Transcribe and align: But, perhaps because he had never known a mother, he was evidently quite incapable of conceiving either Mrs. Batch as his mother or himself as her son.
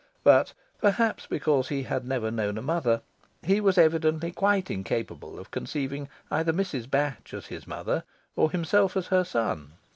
But, 0.23 0.53
perhaps 0.81 1.27
because 1.27 1.67
he 1.69 1.83
had 1.83 2.05
never 2.07 2.31
known 2.31 2.57
a 2.57 2.61
mother, 2.63 3.03
he 3.43 3.61
was 3.61 3.77
evidently 3.77 4.31
quite 4.31 4.71
incapable 4.71 5.37
of 5.37 5.51
conceiving 5.51 6.09
either 6.31 6.51
Mrs. 6.51 6.89
Batch 6.89 7.35
as 7.35 7.45
his 7.45 7.67
mother 7.67 8.03
or 8.35 8.49
himself 8.49 8.97
as 8.97 9.09
her 9.09 9.23
son. 9.23 9.73